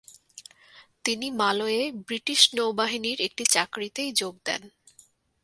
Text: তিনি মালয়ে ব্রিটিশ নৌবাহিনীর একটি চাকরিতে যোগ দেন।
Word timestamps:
তিনি 1.05 1.27
মালয়ে 1.31 1.81
ব্রিটিশ 2.07 2.41
নৌবাহিনীর 2.55 3.19
একটি 3.21 3.43
চাকরিতে 3.45 4.03
যোগ 4.13 4.33
দেন। 4.45 4.61